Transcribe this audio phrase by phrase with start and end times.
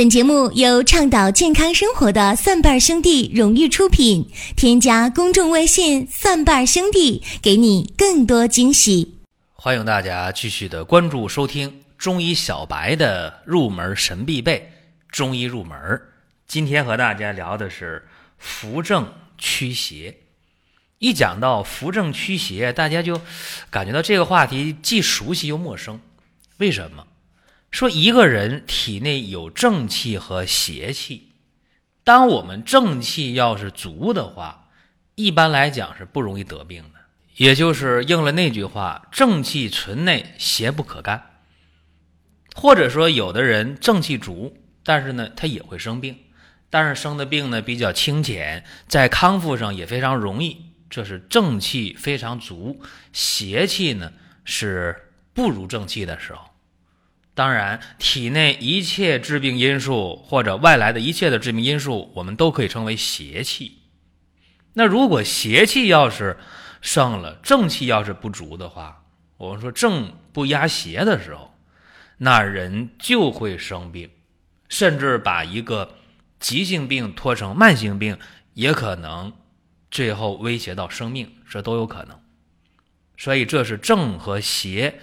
[0.00, 4.30] 本节目由倡导健康生活的蒜瓣兄弟荣誉出品。
[4.56, 9.18] 添加公众微信“蒜瓣兄弟”，给你更多惊喜。
[9.52, 14.72] 欢迎大家继续的关注收听中医小白的入门神必备
[15.10, 16.00] 中医入门。
[16.46, 18.08] 今天和大家聊的是
[18.38, 19.06] 扶正
[19.36, 20.16] 驱邪。
[20.98, 23.20] 一讲到扶正驱邪，大家就
[23.68, 26.00] 感觉到这个话题既熟悉又陌生。
[26.56, 27.06] 为什么？
[27.70, 31.32] 说一个人体内有正气和邪气，
[32.02, 34.68] 当我们正气要是足的话，
[35.14, 37.00] 一般来讲是不容易得病的。
[37.36, 41.40] 也就是应了那句话：“正气存内，邪不可干。”
[42.54, 46.18] 或者说，有的人正气足，但是呢，他也会生病，
[46.68, 50.66] 但是生的病呢比较清浅，在康复上也非常容易。
[50.90, 54.12] 这是正气非常足，邪气呢
[54.44, 56.49] 是不如正气的时候。
[57.32, 63.78] 当然，体内一切致病因素或者外来的一切的致病因素，我们都可以称为邪气。
[64.74, 66.38] 那如果邪气要是
[66.82, 69.04] 盛了，正气要是不足的话，
[69.38, 71.54] 我们说正不压邪的时候，
[72.18, 74.10] 那人就会生病，
[74.68, 75.94] 甚至把一个
[76.40, 78.18] 急性病拖成慢性病，
[78.54, 79.32] 也可能
[79.90, 82.20] 最后威胁到生命，这都有可能。
[83.16, 84.98] 所以，这是正和邪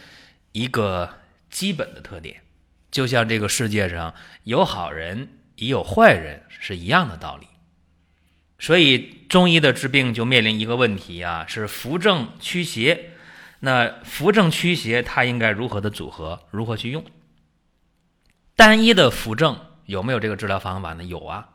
[0.51, 1.09] 一个。
[1.57, 2.43] 基本的特点，
[2.91, 4.13] 就像这个世界上
[4.43, 7.47] 有好人也有坏人是一样的道理。
[8.59, 13.13] 所以中医的治病就面临一个问题啊，是扶正驱邪。
[13.61, 17.03] 那扶正驱邪，它应该如何的组合，如何去用？
[18.55, 21.03] 单一的扶正有没有这个治疗方法呢？
[21.03, 21.49] 有啊。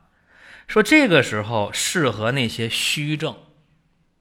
[0.67, 3.39] 说这个时候适合那些虚症，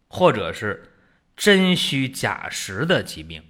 [0.07, 0.93] 或者是
[1.35, 3.41] 真虚假实的疾病。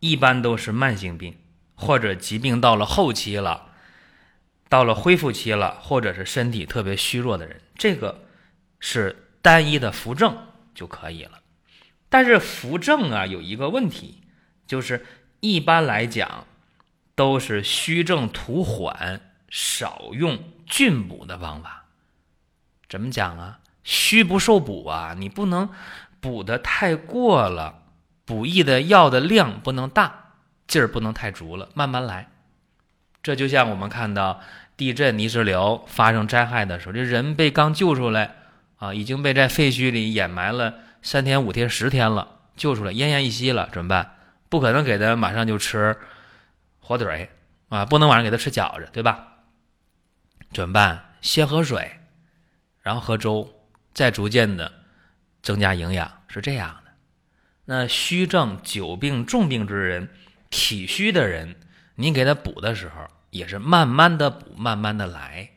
[0.00, 1.34] 一般都是慢性病，
[1.74, 3.68] 或者疾病到了后期了，
[4.68, 8.24] 到了恢复期了，或者是身体特别虚弱的人，这个
[8.80, 10.36] 是单一的扶正
[10.74, 11.40] 就可以了。
[12.08, 14.22] 但是扶正啊，有一个问题，
[14.66, 15.04] 就是
[15.40, 16.46] 一般来讲
[17.14, 21.86] 都是虚症图缓，少用峻补的方法。
[22.88, 23.60] 怎么讲啊？
[23.82, 25.68] 虚不受补啊，你不能
[26.20, 27.82] 补的太过了。
[28.24, 30.23] 补益的药的量不能大，
[30.66, 32.28] 劲儿不能太足了，慢慢来。
[33.22, 34.40] 这就像我们看到
[34.76, 38.34] 地震泥石流发生灾害的时候，这人被刚救出来
[38.76, 44.16] 啊，已经被在废墟里掩埋了三天、五天、十天了，救出来奄奄一息了，怎么办？
[44.48, 45.96] 不可能给他马上就吃
[46.80, 47.30] 火腿
[47.70, 49.28] 啊，不能晚上给他吃饺子，对吧？
[50.52, 51.14] 怎么办？
[51.20, 52.00] 先喝水，
[52.82, 53.50] 然后喝粥，
[53.94, 54.70] 再逐渐的
[55.42, 56.92] 增加营养，是这样的。
[57.64, 60.10] 那虚症、久病、重病之人，
[60.54, 61.56] 体虚的人，
[61.96, 65.50] 你给他补的时候，也是慢慢的补，慢慢的来。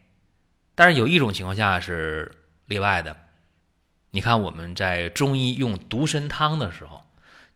[0.74, 2.32] 但是有一种情况下是
[2.66, 3.16] 例外的，
[4.10, 7.04] 你看我们在中医用独参汤的时候，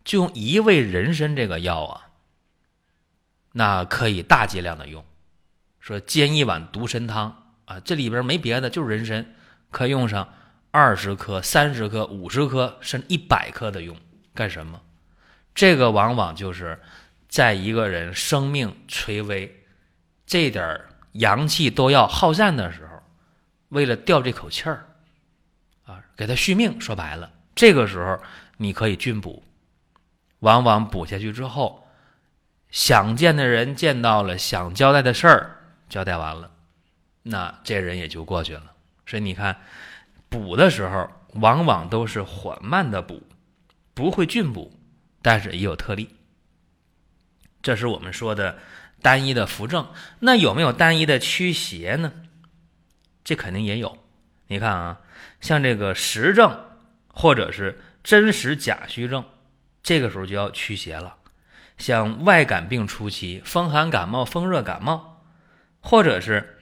[0.04, 2.10] 就用一味人参这个药啊，
[3.54, 5.04] 那可以大剂量的用。
[5.80, 9.34] 说煎一碗独参汤啊，这里边没别的，就是人参，
[9.72, 10.32] 可以用上
[10.70, 13.98] 二十克、三十克、五十克，甚至一百克的用。
[14.36, 14.80] 干什么？
[15.54, 16.80] 这个往往就是
[17.32, 19.64] 在一个人生命垂危、
[20.26, 20.82] 这点
[21.14, 23.02] 阳气都要耗散的时候，
[23.70, 24.86] 为了吊这口气儿，
[25.86, 26.80] 啊，给他续命。
[26.82, 28.20] 说白了，这个时候
[28.58, 29.42] 你可以峻补，
[30.40, 31.88] 往往补下去之后，
[32.70, 36.52] 想见的人见到了，想交代的事儿交代完了，
[37.24, 38.74] 那这人也就过去了。
[39.06, 39.58] 所以你看，
[40.28, 43.24] 补的时候往往都是缓慢的补。
[43.94, 44.78] 不会峻补，
[45.22, 46.10] 但是也有特例。
[47.62, 48.58] 这是我们说的
[49.02, 49.92] 单一的扶正。
[50.20, 52.12] 那有没有单一的驱邪呢？
[53.24, 53.98] 这肯定也有。
[54.48, 55.02] 你看啊，
[55.40, 56.60] 像这个实症
[57.08, 59.24] 或者是真实假虚症，
[59.84, 61.16] 这个时候就要驱邪了。
[61.78, 65.24] 像外感病初期，风寒感冒、风热感冒，
[65.80, 66.60] 或者是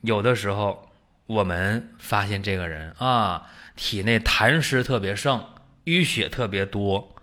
[0.00, 0.90] 有的时候
[1.26, 5.44] 我们发现这个人啊，体内痰湿特别盛。
[5.84, 7.14] 淤血特别多，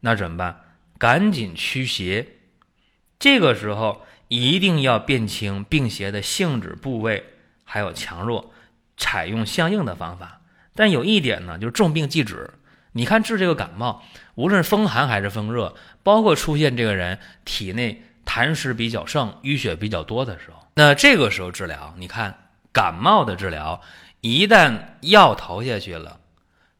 [0.00, 0.64] 那怎么办？
[0.96, 2.26] 赶紧驱邪。
[3.18, 7.24] 这个时候一定要辨清病邪的性质、部位
[7.64, 8.52] 还有强弱，
[8.96, 10.40] 采用相应的方法。
[10.74, 12.50] 但有一点呢，就是重病忌止。
[12.92, 14.02] 你看治这个感冒，
[14.34, 23.80] 无论是风寒还是风热，包括出现这个人体内痰湿比较盛、淤血比较多的时候，那这个时候治疗，你看感冒的治疗，
[24.20, 26.20] 一旦药投下去了。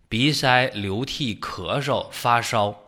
[0.08, 2.85] 鼻塞、流涕、咳嗽、发烧，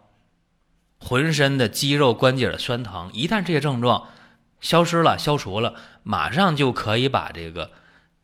[1.00, 4.08] 浑身的肌肉关节的酸疼，一旦这些症状
[4.60, 7.70] 消失了、消除了，马上就可以把这个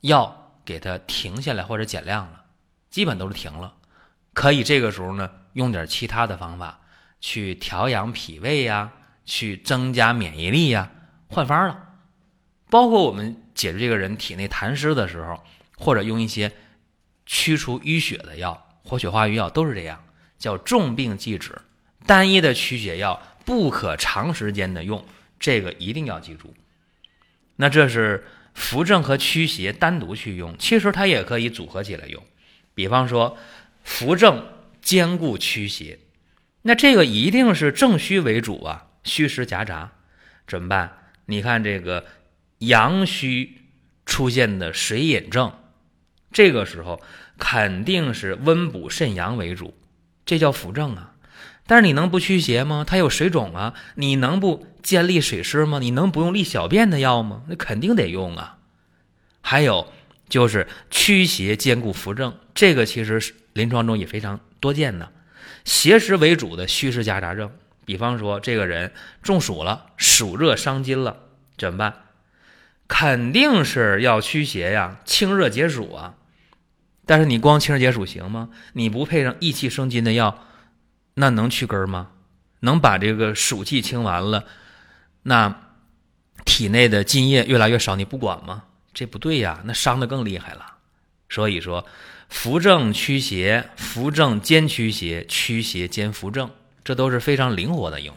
[0.00, 2.44] 药给它停下来或者减量了，
[2.90, 3.74] 基本都是停了。
[4.32, 6.80] 可以这个时候呢，用点其他的方法
[7.20, 8.92] 去调养脾胃呀，
[9.24, 10.90] 去增加免疫力呀，
[11.28, 11.80] 换方了。
[12.68, 15.44] 包括我们解决这个人体内痰湿的时候，
[15.78, 16.50] 或者用一些
[17.24, 20.02] 驱除淤血的药、活血化瘀药，都是这样，
[20.36, 21.56] 叫重病忌止。
[22.06, 25.04] 单一的驱血药不可长时间的用，
[25.38, 26.54] 这个一定要记住。
[27.56, 28.24] 那这是
[28.54, 32.22] 扶正和驱邪单独去用，其实它也可以组合起来用。
[32.74, 33.36] 比方说。
[33.86, 34.46] 扶正
[34.80, 35.98] 兼顾驱邪，
[36.62, 39.92] 那这个一定是正虚为主啊，虚实夹杂，
[40.46, 41.10] 怎么办？
[41.26, 42.06] 你看这个
[42.60, 43.58] 阳虚
[44.06, 45.52] 出现的水饮症，
[46.32, 47.02] 这个时候
[47.36, 49.76] 肯定是温补肾阳为主，
[50.24, 51.13] 这叫扶正啊。
[51.66, 52.84] 但是你能不驱邪吗？
[52.86, 55.78] 它有水肿啊，你能不兼利水湿吗？
[55.78, 57.42] 你能不用利小便的药吗？
[57.48, 58.58] 那肯定得用啊。
[59.40, 59.92] 还有
[60.28, 63.34] 就是驱邪兼顾扶正，这个其实是。
[63.54, 65.12] 临床中也非常多见的，
[65.64, 67.52] 邪实为主的虚实夹杂症，
[67.84, 71.18] 比方说这个人中暑了，暑热伤津了，
[71.56, 71.94] 怎么办？
[72.88, 76.14] 肯定是要驱邪呀，清热解暑啊。
[77.06, 78.48] 但是你光清热解暑行吗？
[78.72, 80.44] 你不配上益气生津的药，
[81.14, 82.10] 那能去根吗？
[82.60, 84.44] 能把这个暑气清完了，
[85.22, 85.60] 那
[86.44, 88.64] 体内的津液越来越少，你不管吗？
[88.92, 90.74] 这不对呀，那伤的更厉害了。
[91.28, 91.86] 所以说。
[92.30, 96.50] 扶正驱邪，扶正兼驱邪，驱邪兼扶正，
[96.82, 98.16] 这都是非常灵活的应用。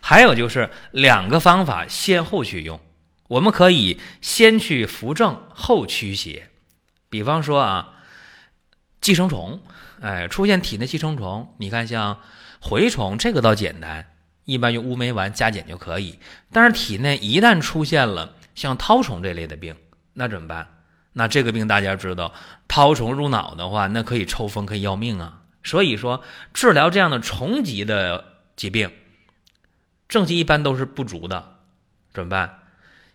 [0.00, 2.78] 还有就是两个方法先后去用，
[3.26, 6.50] 我们可以先去扶正后驱邪。
[7.08, 7.93] 比方说啊，
[9.04, 9.60] 寄生虫，
[10.00, 12.22] 哎，出现体内寄生虫，你看像
[12.62, 14.06] 蛔虫，这个倒简单，
[14.46, 16.18] 一般用乌梅丸加减就可以。
[16.50, 19.76] 但是体内一旦出现了像绦虫这类的病，
[20.14, 20.68] 那怎么办？
[21.12, 22.32] 那这个病大家知道，
[22.66, 25.42] 绦虫入脑的话，那可以抽风，可以要命啊。
[25.62, 26.22] 所以说，
[26.54, 28.90] 治疗这样的虫疾的疾病，
[30.08, 31.58] 正气一般都是不足的，
[32.14, 32.60] 怎么办？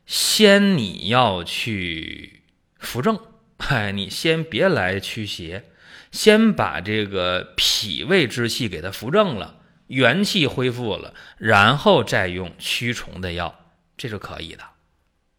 [0.06, 2.44] 先你要去
[2.78, 3.20] 扶正，
[3.58, 5.66] 哎，你先别来驱邪，
[6.12, 13.60] 先把这个脾胃之气给它扶正了，元气恢复了，然后再用驱虫的药，
[13.98, 14.64] 这是可以的。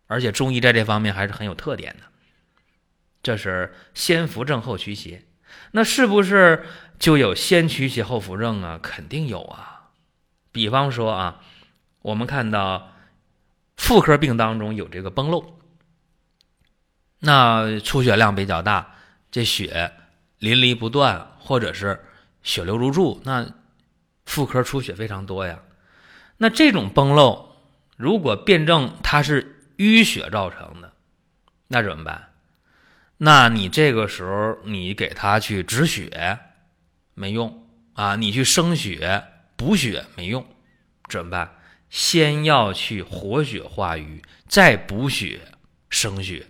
[0.06, 2.04] 而且中医在这方面还是很有特点的。
[3.22, 5.24] 这是先扶正后驱邪，
[5.72, 6.64] 那是不是
[6.98, 8.78] 就有先驱邪后扶正啊？
[8.82, 9.90] 肯定有啊。
[10.52, 11.40] 比方说啊，
[12.02, 12.92] 我们看到
[13.76, 15.58] 妇科病当中有这个崩漏，
[17.20, 18.94] 那出血量比较大，
[19.30, 19.92] 这血
[20.40, 22.04] 淋漓不断，或者是
[22.42, 23.48] 血流如注，那
[24.26, 25.60] 妇科出血非常多呀。
[26.38, 27.54] 那这种崩漏，
[27.96, 30.92] 如果辩证它是淤血造成的，
[31.68, 32.30] 那怎么办？
[33.18, 36.38] 那你这个时候你给他去止血
[37.12, 39.22] 没用啊，你去生血
[39.56, 40.46] 补血没用，
[41.10, 41.54] 怎么办？
[41.90, 45.40] 先要去活血化瘀，再补血
[45.90, 46.46] 生血，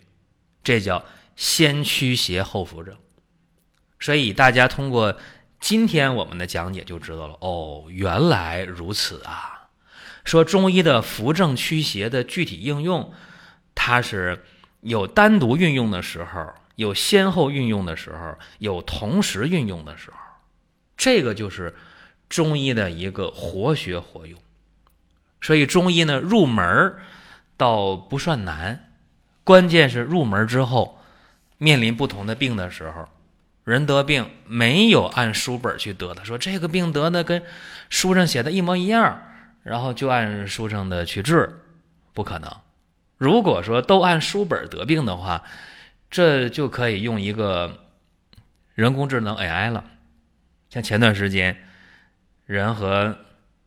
[0.62, 1.04] 这叫
[1.34, 2.96] 先驱邪后扶正。
[4.00, 5.16] 所以大家通过
[5.60, 9.68] 今天我们的讲解就知道了哦，原来如此啊！
[10.24, 13.12] 说中医的扶正驱邪的具体应用，
[13.74, 14.44] 它是
[14.80, 16.52] 有单独运用的时候。
[16.76, 20.16] 有先后运用的时候，有同时运用的时候，
[20.96, 21.76] 这个就是
[22.30, 24.40] 中医的一个活学活用。
[25.42, 26.94] 所以中医呢，入门
[27.58, 28.92] 倒不算难，
[29.44, 30.98] 关键是入门之后，
[31.58, 33.06] 面临不同的病的时候，
[33.70, 37.42] 人得病没有按书本去得的，说这个病得的跟
[37.88, 39.22] 书上写的一模一样，
[39.62, 41.60] 然后就按书上的去治，
[42.12, 42.50] 不可能。
[43.16, 45.44] 如果说都按书本得病的话，
[46.10, 47.86] 这就可以用一个
[48.74, 49.84] 人工智能 AI 了，
[50.68, 51.56] 像前段时间
[52.46, 53.16] 人和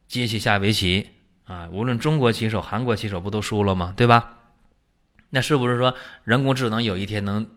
[0.10, 1.12] 机器下围棋
[1.46, 3.94] 啊，无论中国棋手、韩国棋手不都输了吗？
[3.96, 4.40] 对吧？
[5.30, 5.96] 那是不是说
[6.26, 7.50] 人工智能有一天能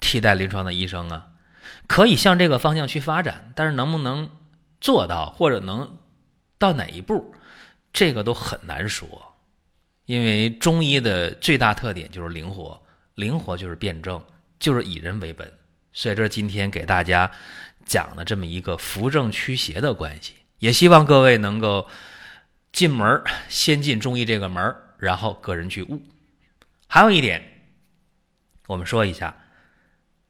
[0.00, 1.28] 替代临床的医生啊？
[1.92, 4.30] 可以向这个方向去发展，但是能不能
[4.80, 5.98] 做到，或者能
[6.56, 7.34] 到哪一步，
[7.92, 9.06] 这个都很难说，
[10.06, 12.82] 因为中医的最大特点就是灵活，
[13.16, 14.18] 灵活就是辩证。
[14.58, 15.52] 就是以人为本，
[15.92, 17.30] 所以这今天给大家
[17.84, 21.86] 讲的这么一个扶正驱邪的关系，也希望各位能够
[22.72, 26.00] 进门先进中医这个门然后个人去悟。
[26.86, 27.42] 还有一点，
[28.66, 29.36] 我们说一下，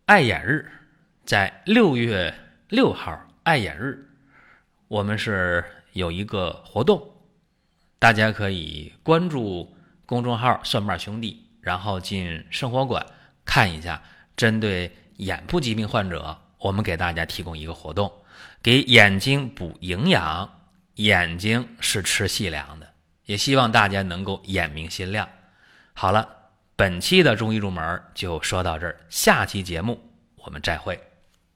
[0.06, 0.68] 爱眼日
[1.24, 2.34] 在六月
[2.68, 4.08] 六号爱眼日，
[4.88, 7.10] 我们是有一个活动，
[7.98, 9.74] 大家可以关注
[10.04, 13.04] 公众号“蒜瓣兄弟”，然后进生活馆
[13.44, 14.02] 看一下，
[14.36, 18.12] 针对眼部疾病患者，我们给大家提供一个活动，
[18.62, 20.58] 给眼睛补营养。
[20.96, 22.86] 眼睛是吃细粮的，
[23.24, 25.26] 也希望大家能够眼明心亮。
[25.94, 26.28] 好了，
[26.76, 29.98] 本期的中医入门就说到这儿，下期节目
[30.36, 31.11] 我们再会。